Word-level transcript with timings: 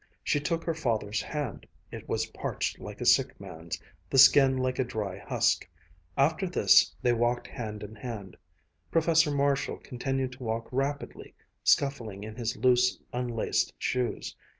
She 0.23 0.39
took 0.39 0.63
her 0.63 0.73
father's 0.73 1.21
hand. 1.21 1.67
It 1.91 2.09
was 2.09 2.25
parched 2.25 2.79
like 2.79 3.01
a 3.01 3.05
sick 3.05 3.39
man's, 3.39 3.79
the 4.09 4.17
skin 4.17 4.57
like 4.57 4.79
a 4.79 4.83
dry 4.83 5.19
husk. 5.19 5.69
After 6.17 6.49
this, 6.49 6.95
they 7.03 7.13
walked 7.13 7.45
hand 7.45 7.83
in 7.83 7.93
hand. 7.97 8.35
Professor 8.89 9.29
Marshall 9.29 9.77
continued 9.77 10.31
to 10.31 10.43
walk 10.43 10.67
rapidly, 10.71 11.35
scuffling 11.63 12.23
in 12.23 12.35
his 12.35 12.57
loose, 12.57 12.97
unlaced 13.13 13.75
shoes. 13.77 14.35